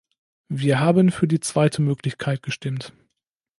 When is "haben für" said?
0.79-1.27